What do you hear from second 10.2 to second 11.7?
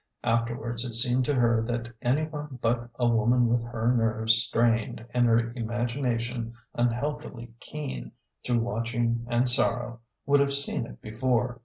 would have seen it before.